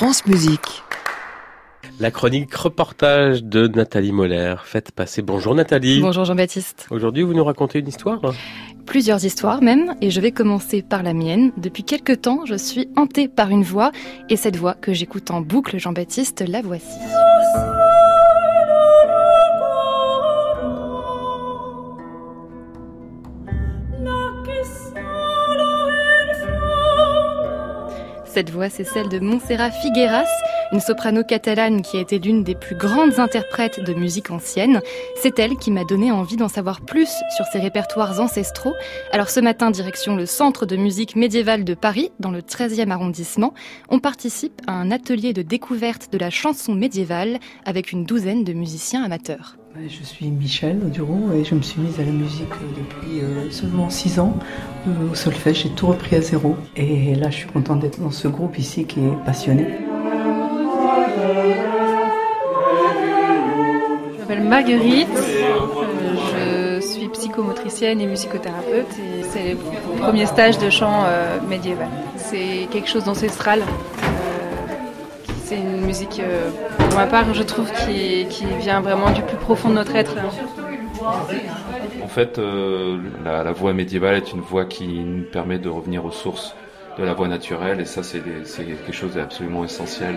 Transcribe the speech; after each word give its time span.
France 0.00 0.24
Musique. 0.24 0.82
La 1.98 2.10
chronique 2.10 2.54
reportage 2.54 3.44
de 3.44 3.68
Nathalie 3.68 4.12
Moller. 4.12 4.54
Faites 4.64 4.92
passer. 4.92 5.20
Bonjour 5.20 5.54
Nathalie. 5.54 6.00
Bonjour 6.00 6.24
Jean-Baptiste. 6.24 6.86
Aujourd'hui, 6.88 7.22
vous 7.22 7.34
nous 7.34 7.44
racontez 7.44 7.80
une 7.80 7.88
histoire 7.88 8.18
Plusieurs 8.86 9.22
histoires 9.26 9.60
même, 9.60 9.94
et 10.00 10.08
je 10.08 10.22
vais 10.22 10.32
commencer 10.32 10.80
par 10.80 11.02
la 11.02 11.12
mienne. 11.12 11.52
Depuis 11.58 11.84
quelque 11.84 12.14
temps, 12.14 12.46
je 12.46 12.54
suis 12.54 12.88
hantée 12.96 13.28
par 13.28 13.50
une 13.50 13.62
voix, 13.62 13.92
et 14.30 14.36
cette 14.36 14.56
voix 14.56 14.72
que 14.72 14.94
j'écoute 14.94 15.30
en 15.30 15.42
boucle, 15.42 15.78
Jean-Baptiste, 15.78 16.44
la 16.48 16.62
voici. 16.62 16.96
Cette 28.32 28.50
voix, 28.50 28.70
c'est 28.70 28.84
celle 28.84 29.08
de 29.08 29.18
Montserrat 29.18 29.72
Figueras, 29.72 30.28
une 30.70 30.78
soprano 30.78 31.24
catalane 31.24 31.82
qui 31.82 31.96
a 31.96 32.00
été 32.00 32.20
l'une 32.20 32.44
des 32.44 32.54
plus 32.54 32.76
grandes 32.76 33.18
interprètes 33.18 33.80
de 33.80 33.92
musique 33.92 34.30
ancienne. 34.30 34.80
C'est 35.16 35.40
elle 35.40 35.56
qui 35.56 35.72
m'a 35.72 35.82
donné 35.82 36.12
envie 36.12 36.36
d'en 36.36 36.46
savoir 36.46 36.80
plus 36.80 37.10
sur 37.34 37.44
ses 37.46 37.58
répertoires 37.58 38.20
ancestraux. 38.20 38.74
Alors 39.10 39.30
ce 39.30 39.40
matin, 39.40 39.72
direction 39.72 40.14
le 40.14 40.26
Centre 40.26 40.64
de 40.64 40.76
musique 40.76 41.16
médiévale 41.16 41.64
de 41.64 41.74
Paris, 41.74 42.12
dans 42.20 42.30
le 42.30 42.40
13e 42.40 42.90
arrondissement, 42.90 43.52
on 43.88 43.98
participe 43.98 44.62
à 44.68 44.74
un 44.74 44.92
atelier 44.92 45.32
de 45.32 45.42
découverte 45.42 46.12
de 46.12 46.18
la 46.18 46.30
chanson 46.30 46.72
médiévale 46.72 47.40
avec 47.64 47.90
une 47.90 48.04
douzaine 48.04 48.44
de 48.44 48.52
musiciens 48.52 49.02
amateurs. 49.02 49.59
Je 49.76 50.02
suis 50.04 50.26
Michel 50.26 50.80
Auduron 50.84 51.30
et 51.32 51.44
je 51.44 51.54
me 51.54 51.62
suis 51.62 51.80
mise 51.80 52.00
à 52.00 52.02
la 52.02 52.10
musique 52.10 52.50
depuis 52.76 53.20
euh, 53.20 53.48
seulement 53.50 53.88
6 53.88 54.18
ans. 54.18 54.36
Euh, 54.88 55.12
au 55.12 55.14
solfège, 55.14 55.62
j'ai 55.62 55.68
tout 55.70 55.86
repris 55.86 56.16
à 56.16 56.20
zéro. 56.20 56.56
Et 56.74 57.14
là, 57.14 57.30
je 57.30 57.36
suis 57.36 57.46
contente 57.46 57.78
d'être 57.78 58.00
dans 58.00 58.10
ce 58.10 58.26
groupe 58.26 58.58
ici 58.58 58.84
qui 58.84 58.98
est 58.98 59.24
passionné. 59.24 59.68
Je 64.12 64.18
m'appelle 64.18 64.42
Marguerite, 64.42 65.08
euh, 66.36 66.80
je 66.80 66.84
suis 66.84 67.08
psychomotricienne 67.08 68.00
et 68.00 68.06
musicothérapeute 68.06 68.90
et 68.98 69.22
c'est 69.30 69.50
le 69.52 70.00
premier 70.00 70.26
stage 70.26 70.58
de 70.58 70.68
chant 70.68 71.04
médiéval. 71.48 71.88
C'est 72.16 72.66
quelque 72.72 72.88
chose 72.88 73.04
d'ancestral 73.04 73.62
c'est 75.50 75.56
une 75.56 75.80
musique, 75.80 76.20
euh, 76.20 76.48
pour 76.78 76.96
ma 76.96 77.08
part, 77.08 77.34
je 77.34 77.42
trouve, 77.42 77.68
qui, 77.84 78.24
vient 78.60 78.80
vraiment 78.80 79.10
du 79.10 79.20
plus 79.22 79.36
profond 79.36 79.68
de 79.68 79.74
notre 79.74 79.96
être. 79.96 80.14
En 82.04 82.06
fait, 82.06 82.38
euh, 82.38 82.98
la, 83.24 83.50
voix 83.50 83.72
médiévale 83.72 84.14
est 84.14 84.32
une 84.32 84.42
voix 84.42 84.64
qui 84.64 84.86
nous 84.86 85.24
permet 85.24 85.58
de 85.58 85.68
revenir 85.68 86.04
aux 86.04 86.12
sources 86.12 86.54
de 86.98 87.02
la 87.02 87.14
voix 87.14 87.26
naturelle, 87.26 87.80
et 87.80 87.84
ça, 87.84 88.04
c'est 88.04 88.20
quelque 88.20 88.92
chose 88.92 89.14
d'absolument 89.14 89.64
essentiel. 89.64 90.14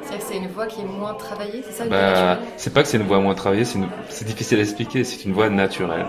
C'est-à-dire 0.00 0.26
que 0.26 0.32
c'est 0.32 0.38
une 0.38 0.48
voix 0.48 0.66
qui 0.66 0.80
est 0.80 0.84
moins 0.84 1.12
travaillée, 1.12 1.62
c'est 1.62 1.72
ça 1.72 1.84
bah, 1.84 2.38
C'est 2.56 2.72
pas 2.72 2.82
que 2.82 2.88
c'est 2.88 2.96
une 2.96 3.06
voix 3.06 3.20
moins 3.20 3.34
travaillée, 3.34 3.66
c'est 3.66 4.24
difficile 4.24 4.60
à 4.60 4.62
expliquer, 4.62 5.04
c'est 5.04 5.26
une 5.26 5.34
voix 5.34 5.50
naturelle. 5.50 6.06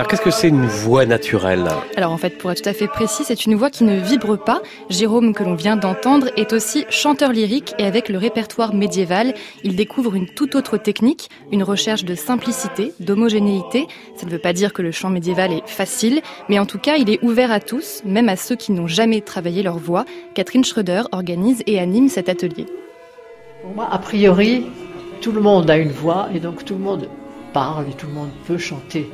Alors 0.00 0.08
qu'est-ce 0.08 0.22
que 0.22 0.30
c'est 0.30 0.48
une 0.48 0.64
voix 0.64 1.04
naturelle 1.04 1.68
Alors 1.94 2.12
en 2.12 2.16
fait, 2.16 2.38
pour 2.38 2.50
être 2.50 2.62
tout 2.62 2.68
à 2.70 2.72
fait 2.72 2.86
précis, 2.86 3.22
c'est 3.26 3.44
une 3.44 3.54
voix 3.54 3.68
qui 3.68 3.84
ne 3.84 4.00
vibre 4.00 4.42
pas. 4.42 4.62
Jérôme, 4.88 5.34
que 5.34 5.44
l'on 5.44 5.54
vient 5.54 5.76
d'entendre, 5.76 6.30
est 6.38 6.54
aussi 6.54 6.86
chanteur 6.88 7.32
lyrique 7.32 7.74
et 7.76 7.84
avec 7.84 8.08
le 8.08 8.16
répertoire 8.16 8.72
médiéval, 8.72 9.34
il 9.62 9.76
découvre 9.76 10.14
une 10.14 10.26
toute 10.26 10.54
autre 10.54 10.78
technique, 10.78 11.28
une 11.52 11.62
recherche 11.62 12.06
de 12.06 12.14
simplicité, 12.14 12.94
d'homogénéité. 12.98 13.88
Ça 14.16 14.24
ne 14.24 14.30
veut 14.30 14.38
pas 14.38 14.54
dire 14.54 14.72
que 14.72 14.80
le 14.80 14.90
chant 14.90 15.10
médiéval 15.10 15.52
est 15.52 15.68
facile, 15.68 16.22
mais 16.48 16.58
en 16.58 16.64
tout 16.64 16.78
cas, 16.78 16.96
il 16.96 17.10
est 17.10 17.22
ouvert 17.22 17.52
à 17.52 17.60
tous, 17.60 18.00
même 18.06 18.30
à 18.30 18.36
ceux 18.36 18.56
qui 18.56 18.72
n'ont 18.72 18.86
jamais 18.86 19.20
travaillé 19.20 19.62
leur 19.62 19.76
voix. 19.76 20.06
Catherine 20.32 20.64
Schröder 20.64 21.02
organise 21.12 21.62
et 21.66 21.78
anime 21.78 22.08
cet 22.08 22.30
atelier. 22.30 22.64
Pour 23.60 23.74
moi, 23.74 23.86
a 23.92 23.98
priori, 23.98 24.64
tout 25.20 25.32
le 25.32 25.42
monde 25.42 25.68
a 25.68 25.76
une 25.76 25.92
voix 25.92 26.30
et 26.34 26.40
donc 26.40 26.64
tout 26.64 26.72
le 26.72 26.80
monde 26.80 27.06
parle 27.52 27.84
et 27.90 27.92
tout 27.92 28.06
le 28.06 28.14
monde 28.14 28.30
peut 28.46 28.56
chanter. 28.56 29.10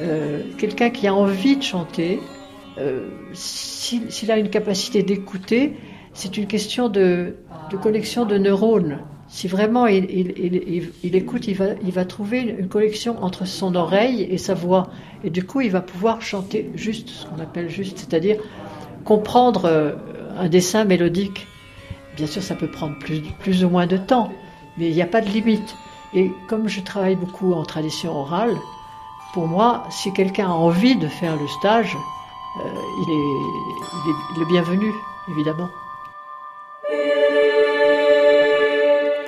Euh, 0.00 0.42
quelqu'un 0.58 0.90
qui 0.90 1.06
a 1.06 1.14
envie 1.14 1.56
de 1.56 1.62
chanter, 1.62 2.20
euh, 2.78 3.08
s'il 3.32 4.30
a 4.30 4.38
une 4.38 4.50
capacité 4.50 5.02
d'écouter, 5.02 5.74
c'est 6.12 6.36
une 6.36 6.46
question 6.46 6.88
de, 6.88 7.36
connexion 7.82 8.24
de 8.24 8.38
neurones. 8.38 9.00
Si 9.28 9.48
vraiment 9.48 9.86
il, 9.86 10.06
écoute, 11.02 11.48
il 11.48 11.56
va, 11.56 12.04
trouver 12.04 12.40
une 12.40 12.68
connexion 12.68 13.22
entre 13.22 13.46
son 13.46 13.74
oreille 13.74 14.22
et 14.22 14.38
sa 14.38 14.54
voix. 14.54 14.90
Et 15.24 15.30
du 15.30 15.44
coup, 15.44 15.60
il 15.60 15.70
va 15.70 15.80
pouvoir 15.80 16.22
chanter 16.22 16.70
juste, 16.74 17.08
ce 17.08 17.26
qu'on 17.26 17.40
appelle 17.40 17.68
juste, 17.68 17.98
c'est-à-dire 17.98 18.36
comprendre 19.04 19.64
euh, 19.64 19.92
un 20.38 20.48
dessin 20.48 20.84
mélodique. 20.84 21.46
Bien 22.16 22.26
sûr, 22.26 22.42
ça 22.42 22.54
peut 22.54 22.70
prendre 22.70 22.96
plus 23.40 23.64
ou 23.64 23.68
moins 23.68 23.86
de 23.86 23.96
temps, 23.96 24.30
mais 24.78 24.88
il 24.88 24.94
n'y 24.94 25.02
a 25.02 25.06
pas 25.06 25.20
de 25.20 25.28
limite. 25.28 25.74
Et 26.14 26.30
comme 26.48 26.68
je 26.68 26.80
travaille 26.80 27.16
beaucoup 27.16 27.54
en 27.54 27.64
tradition 27.64 28.16
orale, 28.16 28.54
pour 29.34 29.48
moi, 29.48 29.82
si 29.90 30.12
quelqu'un 30.12 30.46
a 30.46 30.52
envie 30.52 30.94
de 30.94 31.08
faire 31.08 31.34
le 31.34 31.48
stage, 31.48 31.98
euh, 32.60 32.72
il, 33.02 33.10
est, 33.10 33.26
il 34.06 34.10
est 34.10 34.38
le 34.38 34.46
bienvenu, 34.46 34.94
évidemment. 35.28 35.68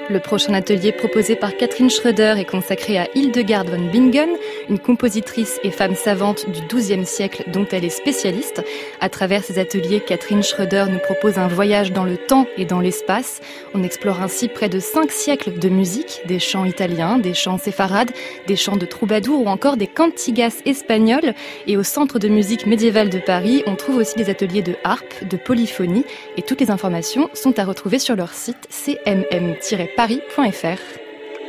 Le 0.08 0.20
prochain 0.20 0.54
atelier 0.54 0.92
proposé 0.92 1.34
par 1.34 1.56
Catherine 1.56 1.90
Schröder 1.90 2.34
est 2.38 2.44
consacré 2.44 2.96
à 2.96 3.08
Hildegard 3.16 3.64
von 3.64 3.90
Bingen, 3.90 4.28
une 4.68 4.78
compositrice 4.78 5.58
et 5.64 5.72
femme 5.72 5.96
savante 5.96 6.48
du 6.48 6.60
XIIe 6.60 7.04
siècle 7.04 7.42
dont 7.48 7.66
elle 7.72 7.84
est 7.84 7.90
spécialiste. 7.90 8.62
À 9.00 9.08
travers 9.08 9.42
ces 9.42 9.58
ateliers, 9.58 9.98
Catherine 9.98 10.44
Schröder 10.44 10.84
nous 10.90 11.00
propose 11.00 11.38
un 11.38 11.48
voyage 11.48 11.92
dans 11.92 12.04
le 12.04 12.16
temps 12.16 12.46
et 12.56 12.64
dans 12.64 12.78
l'espace. 12.78 13.40
On 13.74 13.82
explore 13.82 14.22
ainsi 14.22 14.46
près 14.46 14.68
de 14.68 14.78
cinq 14.78 15.10
siècles 15.10 15.58
de 15.58 15.68
musique, 15.68 16.20
des 16.26 16.38
chants 16.38 16.64
italiens, 16.64 17.18
des 17.18 17.34
chants 17.34 17.58
séfarades, 17.58 18.12
des 18.46 18.56
chants 18.56 18.76
de 18.76 18.86
troubadours 18.86 19.44
ou 19.44 19.48
encore 19.48 19.76
des 19.76 19.88
cantigas 19.88 20.62
espagnols. 20.66 21.34
Et 21.66 21.76
au 21.76 21.82
Centre 21.82 22.20
de 22.20 22.28
musique 22.28 22.66
médiévale 22.66 23.10
de 23.10 23.18
Paris, 23.18 23.64
on 23.66 23.74
trouve 23.74 23.96
aussi 23.96 24.14
des 24.14 24.30
ateliers 24.30 24.62
de 24.62 24.76
harpe, 24.84 25.26
de 25.28 25.36
polyphonie 25.36 26.04
et 26.36 26.42
toutes 26.42 26.60
les 26.60 26.70
informations 26.70 27.28
sont 27.34 27.58
à 27.58 27.64
retrouver 27.64 27.98
sur 27.98 28.14
leur 28.14 28.32
site 28.32 28.68
cmm 28.70 29.56
paris.fr. 29.96 30.78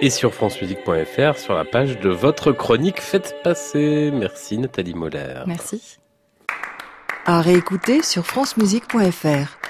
Et 0.02 0.10
sur 0.10 0.34
francemusique.fr, 0.34 1.38
sur 1.38 1.54
la 1.54 1.66
page 1.66 2.00
de 2.00 2.10
votre 2.10 2.52
chronique 2.52 3.02
Faites 3.02 3.36
passer. 3.44 4.10
Merci 4.14 4.58
Nathalie 4.58 4.94
Moller. 4.94 5.44
Merci. 5.46 5.98
À 7.26 7.42
réécouter 7.42 8.02
sur 8.02 8.26
francemusique.fr. 8.26 9.67